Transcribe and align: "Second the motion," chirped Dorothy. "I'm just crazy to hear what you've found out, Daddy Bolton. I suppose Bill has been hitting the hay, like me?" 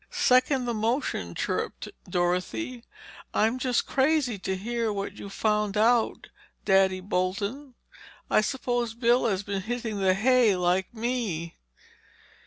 "Second 0.09 0.65
the 0.65 0.73
motion," 0.73 1.35
chirped 1.35 1.87
Dorothy. 2.09 2.83
"I'm 3.35 3.59
just 3.59 3.85
crazy 3.85 4.39
to 4.39 4.57
hear 4.57 4.91
what 4.91 5.19
you've 5.19 5.31
found 5.31 5.77
out, 5.77 6.29
Daddy 6.65 7.01
Bolton. 7.01 7.75
I 8.27 8.41
suppose 8.41 8.95
Bill 8.95 9.27
has 9.27 9.43
been 9.43 9.61
hitting 9.61 9.99
the 9.99 10.15
hay, 10.15 10.55
like 10.55 10.91
me?" 10.91 11.55